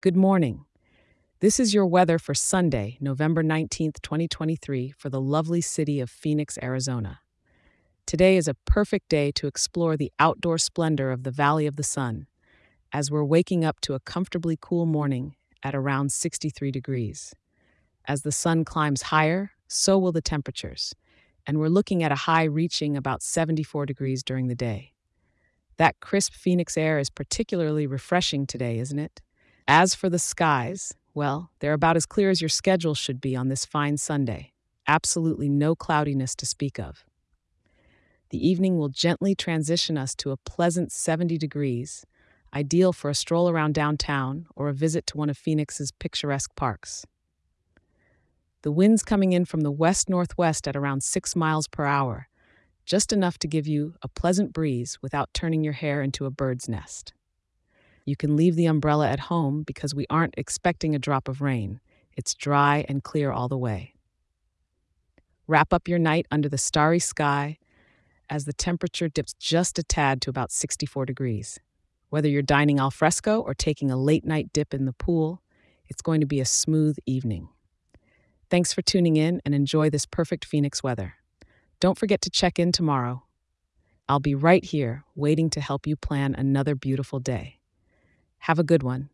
[0.00, 0.64] Good morning.
[1.40, 6.56] This is your weather for Sunday, November 19th, 2023, for the lovely city of Phoenix,
[6.62, 7.18] Arizona.
[8.06, 11.82] Today is a perfect day to explore the outdoor splendor of the Valley of the
[11.82, 12.28] Sun,
[12.92, 15.34] as we're waking up to a comfortably cool morning
[15.64, 17.34] at around 63 degrees.
[18.06, 20.94] As the sun climbs higher, so will the temperatures,
[21.44, 24.92] and we're looking at a high reaching about 74 degrees during the day.
[25.76, 29.22] That crisp Phoenix air is particularly refreshing today, isn't it?
[29.70, 33.48] As for the skies, well, they're about as clear as your schedule should be on
[33.48, 34.54] this fine Sunday.
[34.86, 37.04] Absolutely no cloudiness to speak of.
[38.30, 42.06] The evening will gently transition us to a pleasant 70 degrees,
[42.54, 47.04] ideal for a stroll around downtown or a visit to one of Phoenix's picturesque parks.
[48.62, 52.28] The wind's coming in from the west northwest at around 6 miles per hour,
[52.86, 56.70] just enough to give you a pleasant breeze without turning your hair into a bird's
[56.70, 57.12] nest.
[58.08, 61.78] You can leave the umbrella at home because we aren't expecting a drop of rain.
[62.16, 63.92] It's dry and clear all the way.
[65.46, 67.58] Wrap up your night under the starry sky
[68.30, 71.60] as the temperature dips just a tad to about 64 degrees.
[72.08, 75.42] Whether you're dining al fresco or taking a late night dip in the pool,
[75.86, 77.50] it's going to be a smooth evening.
[78.48, 81.16] Thanks for tuning in and enjoy this perfect Phoenix weather.
[81.78, 83.24] Don't forget to check in tomorrow.
[84.08, 87.57] I'll be right here waiting to help you plan another beautiful day.
[88.40, 89.10] Have a good one.